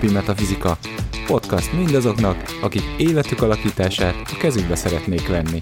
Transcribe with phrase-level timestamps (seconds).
[0.00, 0.78] Mindennapi Metafizika.
[1.26, 5.60] Podcast mindazoknak, akik életük alakítását a kezükbe szeretnék venni.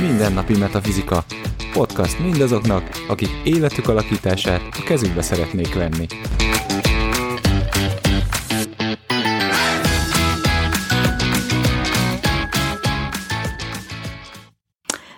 [0.00, 1.24] Mindennapi Metafizika.
[1.72, 6.06] Podcast mindazoknak, akik életük alakítását a kezükbe szeretnék venni.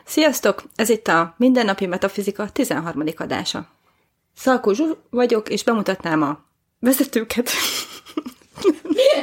[0.04, 0.62] Sziasztok!
[0.74, 3.02] Ez itt a Mindennapi Metafizika 13.
[3.16, 3.68] adása.
[4.36, 6.44] Szalkó Zsú vagyok, és bemutatnám a
[6.80, 7.50] vezetőket.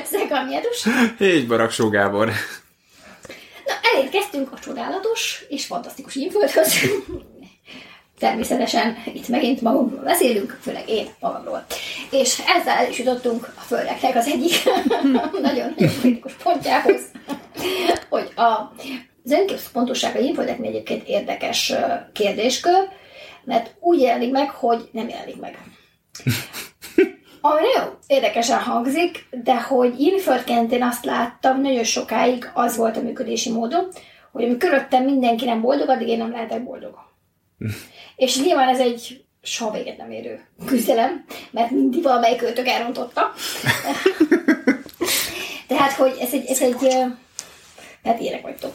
[0.03, 0.87] Szega Miedus.
[1.17, 2.31] És Baraksó Gábor.
[3.93, 6.73] Elérkeztünk a csodálatos és fantasztikus inföldhöz.
[8.19, 11.65] Természetesen itt megint magunkról beszélünk, főleg én magamról.
[12.11, 14.53] És ezzel el is jutottunk a Földeknek az egyik
[15.33, 17.01] nagyon-nagyon kritikus pontjához,
[18.09, 18.41] hogy a,
[19.23, 21.73] az önképzpontossága inföldeknél egyébként érdekes
[22.13, 22.87] kérdéskör,
[23.43, 25.57] mert úgy jelenik meg, hogy nem jelenik meg.
[27.41, 33.01] Ami nagyon érdekesen hangzik, de hogy inföldként én azt láttam, nagyon sokáig az volt a
[33.01, 33.85] működési módom,
[34.31, 36.93] hogy amikor körülöttem mindenki nem boldog, addig én nem lehetek boldog.
[38.15, 43.31] És nyilván ez egy soha véget nem érő küzdelem, mert mindig valamelyik őtök elrontotta.
[45.67, 46.95] Tehát, hogy ez egy, ez egy
[48.03, 48.73] hát ilyenek vagytok.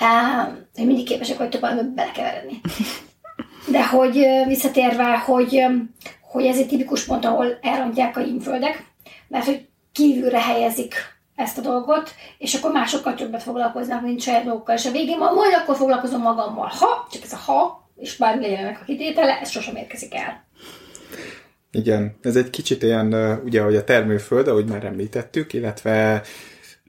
[0.00, 2.60] Uh, hogy mindig képesek vagytok valami belekeveredni.
[3.66, 5.64] De hogy visszatérve, hogy,
[6.30, 8.84] hogy ez egy tipikus pont, ahol elrontják a inföldek,
[9.28, 10.94] mert hogy kívülre helyezik
[11.34, 15.32] ezt a dolgot, és akkor másokkal többet foglalkoznak, mint saját dolgokkal, és a végén ma-
[15.32, 16.66] majd akkor foglalkozom magammal.
[16.66, 20.44] Ha, csak ez a ha, és bármi legyen ennek a kitétele, ez sosem érkezik el.
[21.70, 26.22] Igen, ez egy kicsit olyan, ö, ugye, hogy a termőföld, ahogy már említettük, illetve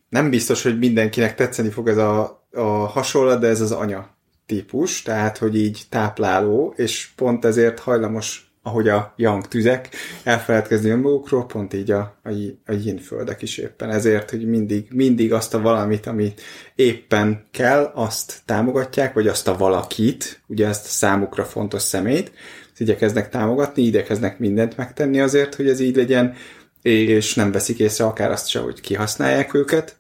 [0.10, 5.02] nem biztos, hogy mindenkinek tetszeni fog ez a, a hasonlat, de ez az anya típus,
[5.02, 9.90] tehát, hogy így tápláló, és pont ezért hajlamos, ahogy a yang tüzek,
[10.24, 12.30] elfeledkezni önmagukról, pont így a, a,
[12.66, 13.90] a yin földek is éppen.
[13.90, 16.42] Ezért, hogy mindig, mindig azt a valamit, amit
[16.76, 22.32] éppen kell, azt támogatják, vagy azt a valakit, ugye ezt a számukra fontos szemét,
[22.72, 26.34] ezt igyekeznek támogatni, igyekeznek mindent megtenni azért, hogy ez így legyen,
[26.82, 29.96] és nem veszik észre akár azt se, hogy kihasználják őket,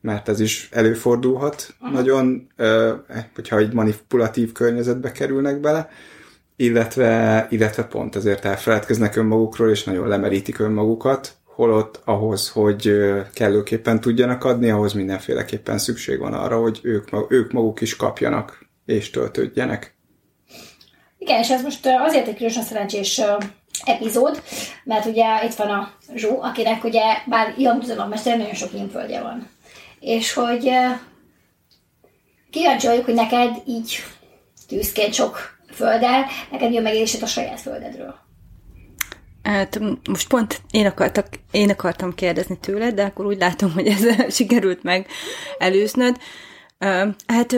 [0.00, 1.92] mert ez is előfordulhat Aha.
[1.92, 2.92] nagyon, ö,
[3.34, 5.90] hogyha egy manipulatív környezetbe kerülnek bele,
[6.56, 12.92] illetve, illetve pont ezért elfeledkeznek önmagukról, és nagyon lemerítik önmagukat, holott ahhoz, hogy
[13.34, 19.10] kellőképpen tudjanak adni, ahhoz mindenféleképpen szükség van arra, hogy ők, ők maguk is kapjanak és
[19.10, 19.94] töltődjenek.
[21.18, 23.20] Igen, és ez most azért egy különösen szerencsés
[23.84, 24.42] epizód,
[24.84, 29.48] mert ugye itt van a Zsó, akinek ugye, bár Jan Tüzanagmester, nagyon sok inföldje van.
[30.00, 30.70] És hogy
[32.50, 34.04] kíváncsi vagyok, hogy neked így
[34.68, 38.14] tűzként sok földdel, neked mi a megélésed a saját földedről.
[39.42, 39.80] Hát
[40.10, 44.82] most pont én, akartak, én akartam kérdezni tőled, de akkor úgy látom, hogy ez sikerült
[44.82, 45.06] meg
[45.58, 46.16] előznöd.
[47.26, 47.56] Hát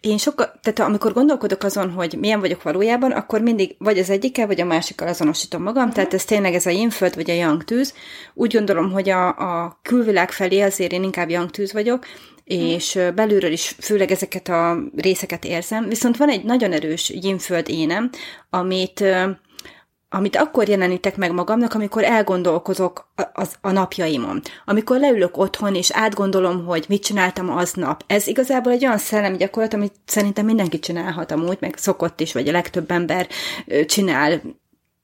[0.00, 4.46] én sokkal, tehát amikor gondolkodok azon, hogy milyen vagyok valójában, akkor mindig vagy az egyikkel,
[4.46, 7.94] vagy a másikkal azonosítom magam, tehát ez tényleg ez a yin-föld, vagy a yang tűz.
[8.34, 12.06] Úgy gondolom, hogy a, a külvilág felé azért én inkább yang tűz vagyok,
[12.44, 15.88] és ö, belülről is főleg ezeket a részeket érzem.
[15.88, 18.10] Viszont van egy nagyon erős yin-föld énem,
[18.50, 19.04] amit
[20.14, 24.42] amit akkor jelenítek meg magamnak, amikor elgondolkozok a, az, a napjaimon.
[24.64, 28.04] Amikor leülök otthon, és átgondolom, hogy mit csináltam aznap.
[28.06, 32.48] Ez igazából egy olyan szellemi gyakorlat, amit szerintem mindenki csinálhat amúgy, meg szokott is, vagy
[32.48, 33.28] a legtöbb ember
[33.86, 34.42] csinál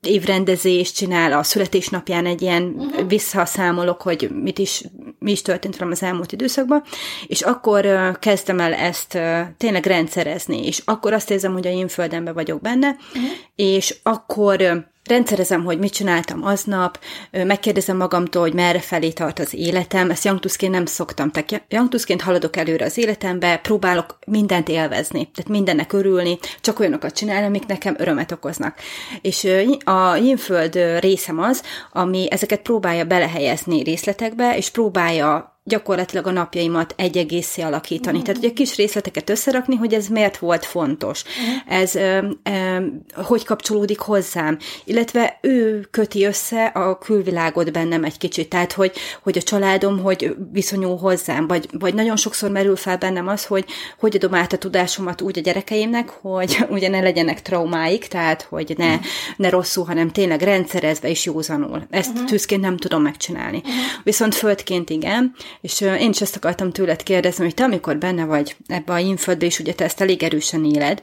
[0.01, 3.09] évrendezést csinál a születésnapján egy ilyen uh-huh.
[3.09, 4.85] visszaszámolok, hogy mit is,
[5.21, 6.83] mi is történt velem az elmúlt időszakban,
[7.27, 7.87] és akkor
[8.19, 9.19] kezdtem el ezt
[9.57, 13.31] tényleg rendszerezni, és akkor azt érzem, hogy a én földemben vagyok benne, uh-huh.
[13.55, 16.99] és akkor rendszerezem, hogy mit csináltam aznap,
[17.31, 22.57] megkérdezem magamtól, hogy merre felé tart az életem, ezt Youngtuszként nem szoktam, tehát Youngtuszként haladok
[22.57, 28.33] előre az életembe, próbálok mindent élvezni, tehát mindennek örülni, csak olyanokat csinálni, amik nekem örömet
[28.33, 28.79] okoznak.
[29.21, 29.49] És
[29.85, 31.63] a Yinföld ö, részem az,
[31.93, 38.19] ami ezeket próbálja belehelyezni részletekbe, és próbálja gyakorlatilag a napjaimat egy egészé alakítani.
[38.19, 38.23] Uh-huh.
[38.23, 41.81] Tehát, hogy a kis részleteket összerakni, hogy ez miért volt fontos, uh-huh.
[41.81, 48.49] ez ö, ö, hogy kapcsolódik hozzám, illetve ő köti össze a külvilágot bennem egy kicsit,
[48.49, 53.29] tehát, hogy, hogy a családom hogy viszonyul hozzám, vagy, vagy nagyon sokszor merül fel bennem
[53.29, 53.65] az, hogy
[53.99, 58.75] hogy adom át a tudásomat úgy a gyerekeimnek, hogy ugye ne legyenek traumáik, tehát, hogy
[58.77, 59.05] ne, uh-huh.
[59.37, 61.87] ne rosszul, hanem tényleg rendszerezve és józanul.
[61.91, 62.29] Ezt uh-huh.
[62.29, 63.57] tűzként nem tudom megcsinálni.
[63.57, 63.75] Uh-huh.
[64.05, 68.57] Viszont földként igen, és én is ezt akartam tőled kérdezni, hogy te amikor benne vagy
[68.67, 71.03] ebbe a inföldbe, és ugye te ezt elég erősen éled,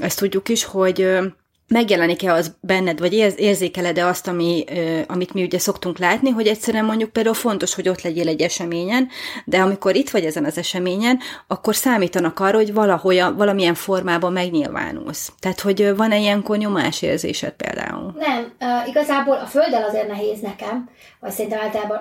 [0.00, 1.18] ezt tudjuk is, hogy
[1.70, 4.64] megjelenik-e az benned, vagy érzékeled-e azt, ami,
[5.06, 9.08] amit mi ugye szoktunk látni, hogy egyszerűen mondjuk például fontos, hogy ott legyél egy eseményen,
[9.44, 15.32] de amikor itt vagy ezen az eseményen, akkor számítanak arra, hogy valahogy, valamilyen formában megnyilvánulsz.
[15.38, 18.14] Tehát, hogy van-e ilyenkor nyomásérzésed például?
[18.18, 20.88] Nem, uh, igazából a földdel azért nehéz nekem,
[21.20, 21.98] vagy szerintem általában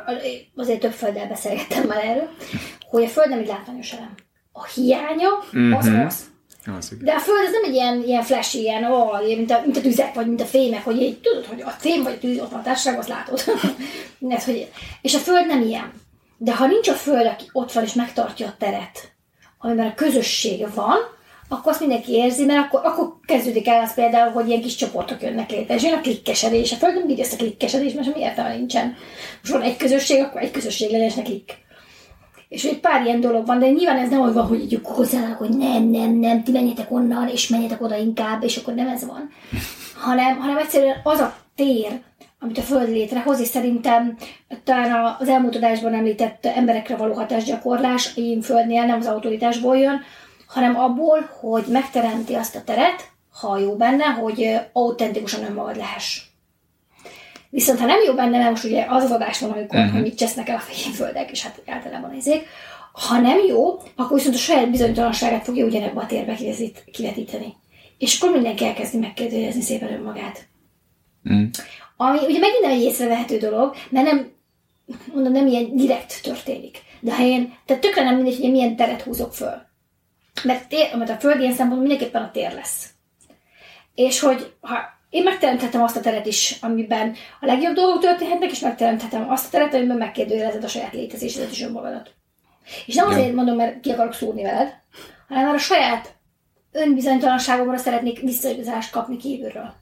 [0.55, 2.29] azért több földdel beszélgettem már erről,
[2.89, 4.15] hogy a föld nem egy látványos elem.
[4.51, 5.73] A hiánya mm-hmm.
[5.73, 6.05] az mhm.
[6.05, 6.27] az.
[6.77, 9.77] Az, De a Föld ez nem egy ilyen, ilyen flash, ilyen, ó, mint, a, mint
[9.77, 12.39] a tüzek, vagy mint a fémek, hogy így, tudod, hogy a fém vagy a tűz
[12.39, 13.43] ott van a társaság, azt látod.
[14.29, 14.71] ez, hogy,
[15.01, 15.91] és a Föld nem ilyen.
[16.37, 19.11] De ha nincs a Föld, aki ott van és megtartja a teret,
[19.57, 20.97] amiben a közösség van,
[21.49, 25.21] akkor azt mindenki érzi, mert akkor, akkor kezdődik el az például, hogy ilyen kis csoportok
[25.21, 26.71] jönnek létre, és jön a klikkesedés.
[26.71, 28.95] A Föld bírja ezt a klikkesedést, mert semmi értelme nincsen.
[29.41, 31.57] Most van egy közösség, akkor egy közösség legyen, és nekik
[32.49, 35.37] és egy pár ilyen dolog van, de nyilván ez nem olyan van, hogy így hozzának,
[35.37, 39.05] hogy nem, nem, nem, ti menjetek onnan, és menjetek oda inkább, és akkor nem ez
[39.05, 39.29] van.
[40.05, 42.01] Hanem, hanem egyszerűen az a tér,
[42.39, 44.17] amit a Föld létrehoz, és szerintem
[44.63, 50.01] talán az elmúlt adásban említett emberekre való hatásgyakorlás a Földnél nem az autoritásból jön,
[50.47, 56.28] hanem abból, hogy megteremti azt a teret, ha jó benne, hogy autentikusan önmagad lehess.
[57.49, 60.01] Viszont ha nem jó benne, mert most ugye az az adás van, amikor uh-huh.
[60.01, 62.47] mit csesznek el a földek, és hát általában nézik,
[62.91, 66.37] ha nem jó, akkor viszont a saját bizonytalanságát fogja ugyanebbe a térbe
[66.91, 67.55] kivetíteni.
[67.97, 70.47] És akkor mindenki elkezdi megkérdőjelezni szépen önmagát.
[71.33, 71.45] Mm.
[71.97, 74.31] Ami ugye megint nem egy észrevehető dolog, mert nem,
[75.13, 76.77] mondom, nem ilyen direkt történik.
[76.99, 79.67] De ha én, tehát tökre nem mindegy, hogy én milyen teret húzok föl.
[80.43, 82.89] Mert, tér, mert a föld ilyen szempontból mindenképpen a tér lesz.
[83.95, 88.59] És hogy ha én megteremthetem azt a teret is, amiben a legjobb dolgok történhetnek, és
[88.59, 92.13] megteremthetem azt a teret, amiben megkérdőjelezed a saját létezésedet és önmagadat.
[92.85, 94.73] És nem azért mondom, mert ki akarok szúrni veled,
[95.27, 96.15] hanem már a saját
[96.71, 99.73] önbizonytalanságomra szeretnék visszaigazást kapni kívülről.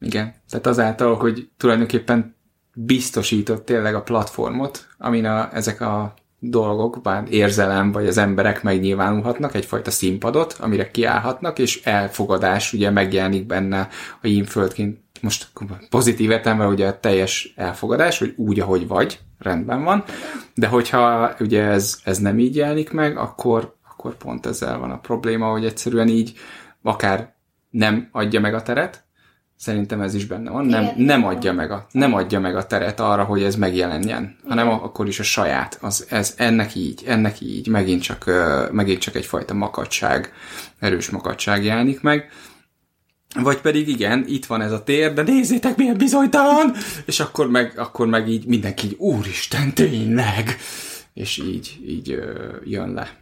[0.00, 2.36] Igen, tehát azáltal, hogy tulajdonképpen
[2.74, 9.54] biztosított tényleg a platformot, amin a, ezek a dolgok, bár érzelem vagy az emberek megnyilvánulhatnak,
[9.54, 13.88] egyfajta színpadot, amire kiállhatnak, és elfogadás ugye megjelenik benne
[14.22, 15.48] a inföldként, most
[15.90, 20.04] pozitív értelemben ugye a teljes elfogadás, hogy úgy, ahogy vagy, rendben van,
[20.54, 24.98] de hogyha ugye ez, ez nem így jelenik meg, akkor, akkor pont ezzel van a
[24.98, 26.32] probléma, hogy egyszerűen így
[26.82, 27.34] akár
[27.70, 29.04] nem adja meg a teret,
[29.58, 30.66] Szerintem ez is benne van.
[30.66, 34.68] Nem, nem, adja meg a, nem adja meg a teret arra, hogy ez megjelenjen, hanem
[34.68, 35.78] akkor is a saját.
[35.80, 38.24] Az, ez, ennek így, ennek így, megint csak,
[38.72, 40.32] megint csak egyfajta makadság,
[40.78, 42.30] erős makadság jelenik meg.
[43.34, 46.74] Vagy pedig igen, itt van ez a tér, de nézzétek, milyen bizonytalan!
[47.04, 50.56] És akkor meg, akkor meg így mindenki így, úristen, tényleg!
[51.14, 52.18] És így, így
[52.64, 53.16] jön le.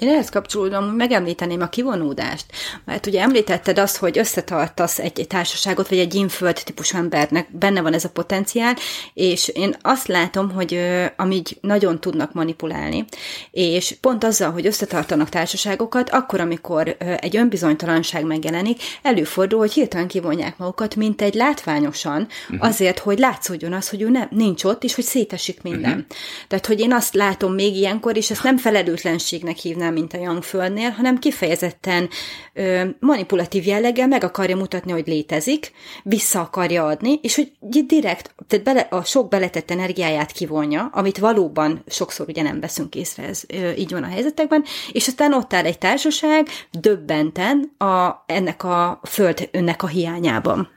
[0.00, 2.44] Én ehhez kapcsolódom, megemlíteném a kivonódást,
[2.84, 7.92] mert ugye említetted azt, hogy összetartasz egy, társaságot, vagy egy inföld típusú embernek, benne van
[7.92, 8.76] ez a potenciál,
[9.14, 10.80] és én azt látom, hogy
[11.16, 13.04] amíg nagyon tudnak manipulálni,
[13.50, 20.58] és pont azzal, hogy összetartanak társaságokat, akkor, amikor egy önbizonytalanság megjelenik, előfordul, hogy hirtelen kivonják
[20.58, 22.68] magukat, mint egy látványosan, uh-huh.
[22.68, 25.90] azért, hogy látszódjon az, hogy ő nem, nincs ott, és hogy szétesik minden.
[25.90, 26.06] Uh-huh.
[26.48, 30.18] Tehát, hogy én azt látom még ilyenkor, és ezt nem felelőtlenségnek hívnám, annál, mint a
[30.18, 32.08] Young Földnél, hanem kifejezetten
[32.52, 37.52] ö, manipulatív jelleggel meg akarja mutatni, hogy létezik, vissza akarja adni, és hogy
[37.86, 43.22] direkt, tehát bele, a sok beletett energiáját kivonja, amit valóban sokszor ugye nem veszünk észre,
[43.22, 48.64] ez ö, így van a helyzetekben, és aztán ott áll egy társaság döbbenten a, ennek
[48.64, 50.68] a föld önnek a hiányában.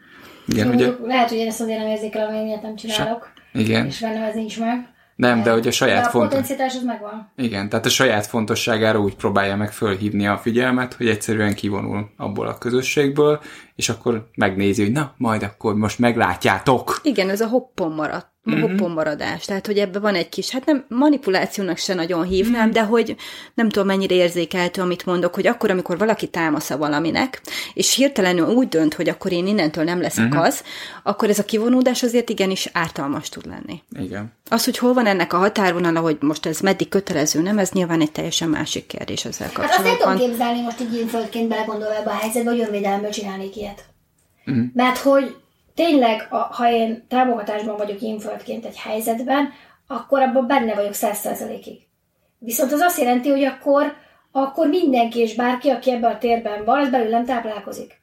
[0.47, 0.87] Igen, ugye...
[1.03, 3.33] Lehet, hogy én ezt azért nem érzékelem, hogy nem csinálok.
[3.53, 3.85] Igen.
[3.85, 4.89] És bennem ez nincs meg.
[5.21, 6.49] Nem, de hogy a saját fontos...
[6.49, 7.31] az megvan.
[7.35, 12.47] Igen, tehát a saját fontosságára úgy próbálja meg fölhívni a figyelmet, hogy egyszerűen kivonul abból
[12.47, 13.39] a közösségből,
[13.75, 16.99] és akkor megnézi, hogy na, majd akkor most meglátjátok.
[17.03, 21.77] Igen, ez a hoppon maradt hoppon Tehát, hogy ebben van egy kis, hát nem manipulációnak
[21.77, 22.71] se nagyon hívnám, mm.
[22.71, 23.15] de hogy
[23.53, 27.41] nem tudom mennyire érzékeltő, amit mondok, hogy akkor, amikor valaki támasza valaminek,
[27.73, 30.37] és hirtelenül úgy dönt, hogy akkor én innentől nem leszek mm-hmm.
[30.37, 30.63] az,
[31.03, 33.81] akkor ez a kivonódás azért igenis ártalmas tud lenni.
[33.99, 34.33] Igen.
[34.49, 38.01] Az, hogy hol van ennek a határvonala, hogy most ez meddig kötelező, nem, ez nyilván
[38.01, 39.85] egy teljesen másik kérdés ezzel kapcsolatban.
[39.85, 43.55] Hát azt nem tudom képzelni most így földként belegondolva ebbe a helyzetbe, hogy önvédelemből csinálnék
[43.55, 43.83] ilyet.
[44.51, 44.63] Mm.
[44.73, 45.35] Mert hogy
[45.85, 49.49] tényleg, a, ha én támogatásban vagyok inföldként egy helyzetben,
[49.87, 51.79] akkor abban benne vagyok száz százalékig.
[52.37, 53.93] Viszont az azt jelenti, hogy akkor,
[54.31, 58.01] akkor mindenki és bárki, aki ebben a térben van, az belőlem táplálkozik.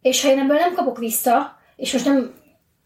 [0.00, 2.34] És ha én ebből nem kapok vissza, és most nem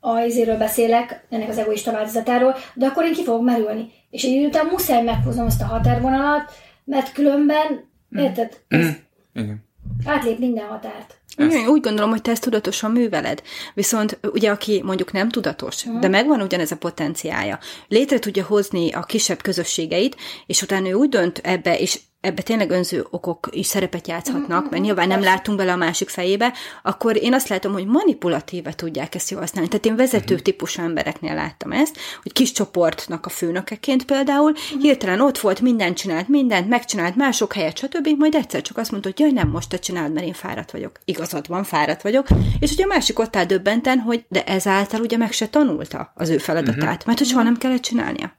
[0.01, 3.93] a izéről beszélek, ennek az egoista változatáról, de akkor én ki fogok merülni.
[4.11, 6.53] És egy idő után muszáj meghoznom azt a határvonalat,
[6.85, 8.23] mert különben, mm.
[8.23, 8.61] érted?
[8.69, 8.87] Ez,
[9.33, 9.65] Igen.
[10.05, 11.19] Átlép minden határt.
[11.37, 11.53] Ezt.
[11.53, 13.43] Én úgy gondolom, hogy te ezt tudatosan műveled.
[13.75, 16.01] Viszont ugye, aki mondjuk nem tudatos, uh-huh.
[16.01, 21.09] de megvan ugyanez a potenciája, létre tudja hozni a kisebb közösségeit, és utána ő úgy
[21.09, 25.73] dönt ebbe, és ebbe tényleg önző okok is szerepet játszhatnak, mert nyilván nem látunk bele
[25.73, 29.69] a másik fejébe, akkor én azt látom, hogy manipulatíve tudják ezt jól használni.
[29.69, 35.39] Tehát én vezető típusú embereknél láttam ezt, hogy kis csoportnak a főnökeként például hirtelen ott
[35.39, 38.09] volt, mindent csinált, mindent megcsinált, mások helyett, stb.
[38.19, 40.99] Majd egyszer csak azt mondta, hogy jaj, nem most te csináld, mert én fáradt vagyok.
[41.05, 42.27] Igazad van, fáradt vagyok.
[42.61, 46.29] És ugye a másik ott áll döbbenten, hogy de ezáltal ugye meg se tanulta az
[46.29, 47.07] ő feladatát, uh-huh.
[47.07, 48.33] mert hogy soha nem kellett csinálnia.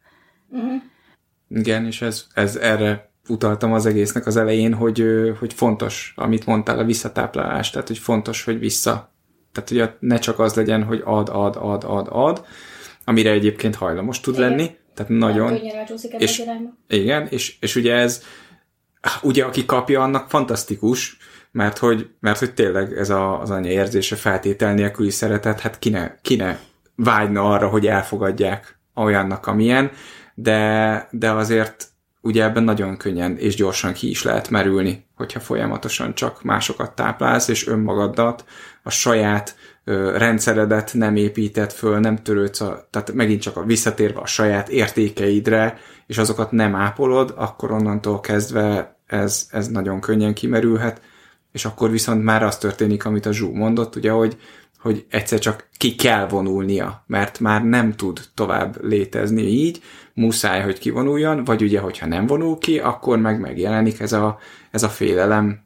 [0.50, 0.82] Uh-huh.
[1.50, 5.06] Igen, és ez, ez erre utaltam az egésznek az elején, hogy,
[5.40, 9.14] hogy fontos, amit mondtál, a visszatáplálás, tehát hogy fontos, hogy vissza.
[9.52, 12.46] Tehát hogy ne csak az legyen, hogy ad, ad, ad, ad, ad,
[13.06, 14.50] amire egyébként hajlamos tud igen.
[14.50, 14.76] lenni.
[14.94, 15.54] Tehát nagyon.
[16.18, 16.44] És,
[16.88, 18.24] igen, és, és ugye ez,
[19.22, 21.18] ugye aki kapja, annak fantasztikus,
[21.52, 26.20] mert hogy, mert hogy tényleg ez a, az anya érzése feltétel nélküli szeretet, hát kine,
[26.22, 26.60] kine
[26.96, 29.92] vágyna arra, hogy elfogadják olyannak, amilyen,
[30.34, 31.88] de, de azért
[32.22, 37.48] ugye ebben nagyon könnyen és gyorsan ki is lehet merülni, hogyha folyamatosan csak másokat táplálsz,
[37.48, 38.46] és önmagadat,
[38.84, 44.20] a saját ö, rendszeredet nem épített föl, nem törődsz, a, tehát megint csak a visszatérve
[44.20, 51.02] a saját értékeidre, és azokat nem ápolod, akkor onnantól kezdve ez, ez nagyon könnyen kimerülhet,
[51.52, 54.38] és akkor viszont már az történik, amit a Zsú mondott, ugye, hogy
[54.86, 59.82] hogy egyszer csak ki kell vonulnia, mert már nem tud tovább létezni így,
[60.14, 64.40] muszáj, hogy kivonuljon, vagy ugye, hogyha nem vonul ki, akkor meg megjelenik ez a,
[64.72, 65.64] ez a félelem,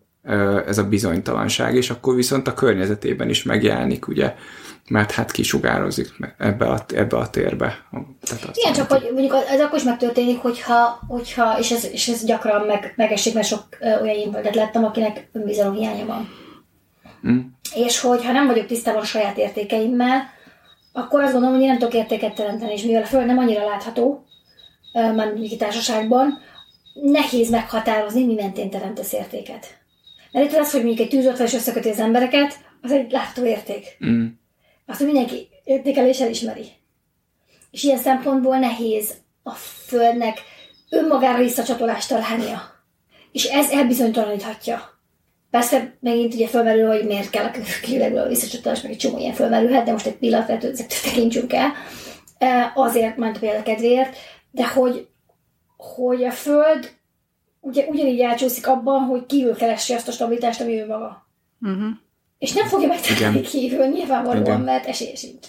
[0.65, 4.35] ez a bizonytalanság, és akkor viszont a környezetében is megjelenik, ugye,
[4.89, 7.87] mert hát kisugározik ebbe a, ebbe a térbe.
[8.21, 12.23] Tehát Igen, csak hogy mondjuk ez akkor is megtörténik, hogyha, hogyha és, ez, és ez
[12.23, 13.63] gyakran meg, megesik, mert sok
[14.01, 16.29] olyan involdet lettem, akinek önbizalom hiánya van
[17.27, 17.39] Mm.
[17.75, 20.29] És hogyha nem vagyok tisztában a saját értékeimmel,
[20.91, 23.65] akkor azt gondolom, hogy én nem tudok értéket teremteni, és mivel a Föld nem annyira
[23.65, 24.25] látható,
[24.93, 26.39] már társaságban,
[26.93, 29.77] nehéz meghatározni, mi mentén teremtesz értéket.
[30.31, 33.85] Mert itt az, hogy mondjuk egy tűzoltás összeköti az embereket, az egy látható érték.
[34.05, 34.25] Mm.
[34.89, 36.65] Azt, mindenki értékelés elismeri.
[37.71, 40.37] És ilyen szempontból nehéz a Földnek
[40.89, 42.61] önmagára visszacsatolást találnia.
[43.31, 44.81] És ez elbizonytalaníthatja.
[45.49, 49.85] Persze megint ugye fölmerül, hogy miért kell a különböző visszacsatolás, meg egy csomó ilyen fölmerülhet,
[49.85, 50.57] de most egy pillanatra
[51.03, 51.73] tekintsünk el.
[52.75, 54.15] Azért, ment például kedvéért,
[54.51, 55.07] de hogy,
[55.77, 56.97] hogy a Föld
[57.59, 61.27] ugye ugyanígy elcsúszik abban, hogy kívül keresi azt a stabilitást, ami ő maga.
[61.61, 61.89] Uh-huh.
[62.39, 64.61] És nem fogja megtalálni kívül, nyilvánvalóan, Igen.
[64.61, 65.47] mert esélye sincs.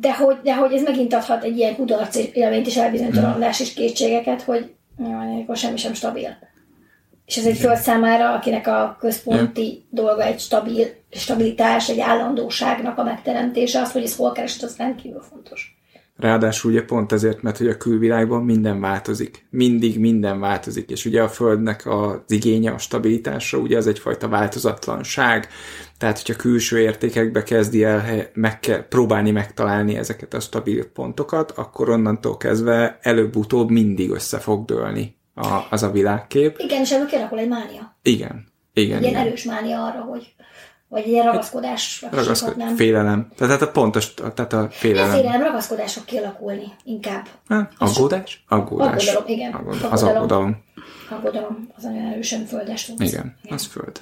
[0.00, 4.42] De hogy, de hogy ez megint adhat egy ilyen kudarc élményt és elbizonytalanodás és kétségeket,
[4.42, 6.36] hogy jaj, akkor semmi sem stabil.
[7.24, 9.80] És ez egy föld számára, akinek a központi ja.
[9.90, 15.20] dolga egy stabil, stabilitás, egy állandóságnak a megteremtése, az, hogy ez hol keresett, az rendkívül
[15.20, 15.81] fontos.
[16.22, 19.46] Ráadásul ugye pont ezért, mert hogy a külvilágban minden változik.
[19.50, 25.48] Mindig minden változik, és ugye a Földnek az igénye a stabilitásra, ugye ez egyfajta változatlanság,
[25.98, 31.88] tehát hogyha külső értékekbe kezdi el meg kell, próbálni megtalálni ezeket a stabil pontokat, akkor
[31.88, 36.58] onnantól kezdve előbb-utóbb mindig össze fog dőlni a, az a világkép.
[36.58, 37.96] Igen, és ebből kialakul egy mánia.
[38.02, 38.46] Igen.
[38.72, 40.34] Igen, ilyen erős mánia arra, hogy
[40.92, 42.00] vagy ilyen ragaszkodás.
[42.02, 42.76] Hát, ragaszkod, nem.
[42.76, 43.28] Félelem.
[43.36, 45.10] Tehát a pontos, tehát a félelem.
[45.10, 47.26] Nem félelem, ragaszkodások kialakulni inkább.
[47.48, 48.44] Hát, aggódás?
[48.48, 49.06] Aggódás.
[49.06, 49.52] Aggodalom, igen.
[49.52, 49.92] Aggódalom.
[49.92, 50.56] Az aggodalom.
[51.10, 52.88] Aggodalom, az nagyon erősen földes.
[52.88, 54.00] Igen, igen, az föld.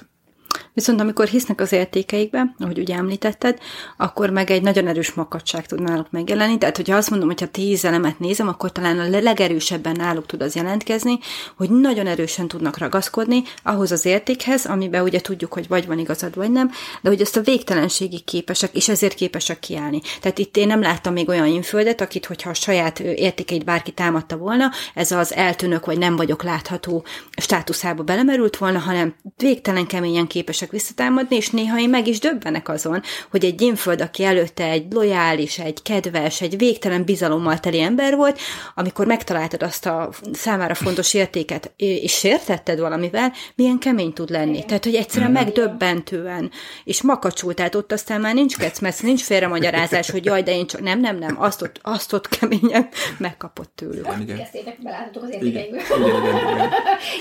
[0.73, 3.57] Viszont amikor hisznek az értékeikbe, ahogy ugye említetted,
[3.97, 6.57] akkor meg egy nagyon erős makadság tud náluk megjelenni.
[6.57, 10.41] Tehát, hogyha azt mondom, hogy ha tíz elemet nézem, akkor talán a legerősebben náluk tud
[10.41, 11.19] az jelentkezni,
[11.57, 16.35] hogy nagyon erősen tudnak ragaszkodni ahhoz az értékhez, amiben ugye tudjuk, hogy vagy van igazad,
[16.35, 20.01] vagy nem, de hogy ezt a végtelenségig képesek, és ezért képesek kiállni.
[20.21, 24.37] Tehát itt én nem láttam még olyan inföldet, akit, hogyha a saját értékeit bárki támadta
[24.37, 27.05] volna, ez az eltűnök, vagy nem vagyok látható
[27.37, 30.27] státuszába belemerült volna, hanem végtelen keményen
[30.61, 33.01] képesek visszatámadni, és néha én meg is döbbenek azon,
[33.31, 38.39] hogy egy inföld, aki előtte egy lojális, egy kedves, egy végtelen bizalommal teli ember volt,
[38.75, 44.65] amikor megtaláltad azt a számára fontos értéket, és sértetted valamivel, milyen kemény tud lenni.
[44.65, 46.51] Tehát, hogy egyszerűen megdöbbentően,
[46.83, 50.81] és makacsul, tehát ott aztán már nincs kecmesz, nincs félremagyarázás, hogy jaj, de én csak
[50.81, 54.05] nem, nem, nem, azt ott, azt ott keményen megkapott tőlük.
[54.05, 54.37] Igen, igen.
[54.37, 55.79] Kezdtétek, beláthatok az értékeikből.
[55.79, 56.55] Igen, igen, igen.
[56.55, 56.71] igen.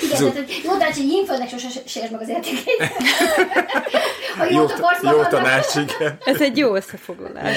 [0.03, 2.79] igen tehát, jó, de egy inföldnek sose sérd meg az értékeit.
[4.55, 4.67] jó,
[5.03, 6.19] jó tanács, igen.
[6.25, 7.57] Ez egy jó összefoglalás.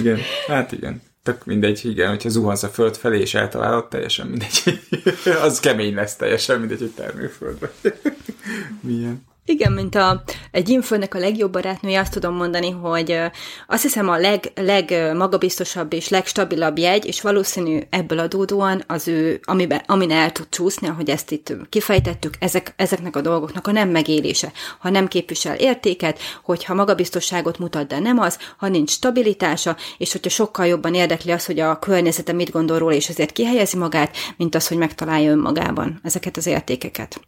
[0.00, 4.80] igen, hát igen tök mindegy, igen, hogyha zuhansz a föld felé és eltalálod, teljesen mindegy.
[5.42, 7.70] az kemény lesz teljesen mindegy, hogy termőföldben.
[8.80, 9.28] Milyen.
[9.50, 13.18] Igen, mint a, egy infőnek a legjobb barátnője, azt tudom mondani, hogy
[13.66, 19.82] azt hiszem a leg, legmagabiztosabb és legstabilabb jegy, és valószínű ebből adódóan az ő, amiben,
[19.86, 24.52] amin el tud csúszni, ahogy ezt itt kifejtettük, ezek, ezeknek a dolgoknak a nem megélése.
[24.78, 30.30] Ha nem képvisel értéket, hogyha magabiztosságot mutat, de nem az, ha nincs stabilitása, és hogyha
[30.30, 34.54] sokkal jobban érdekli az, hogy a környezete mit gondol róla, és ezért kihelyezi magát, mint
[34.54, 37.20] az, hogy megtalálja önmagában ezeket az értékeket.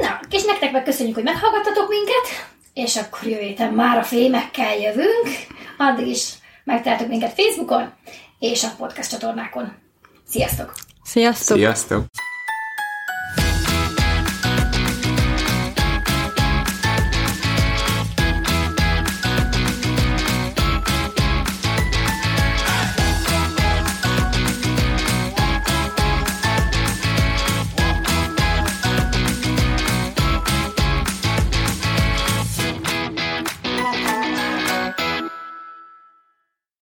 [0.00, 1.49] Na, és nektek meg köszönjük, hogy meghallgattatok
[1.88, 5.28] minket, és akkor jövő héten már a fémekkel jövünk.
[5.78, 6.32] Addig is
[6.64, 7.92] megtaláltok minket Facebookon
[8.38, 9.72] és a podcast csatornákon.
[10.28, 10.72] Sziasztok!
[11.02, 11.56] Sziasztok!
[11.56, 12.04] Sziasztok!